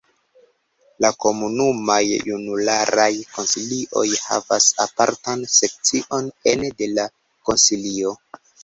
[1.03, 1.97] La komunumaj
[2.31, 3.07] junularaj
[3.37, 7.11] konsilioj havas apartan sekcion ene de la
[7.49, 8.21] Konsilio.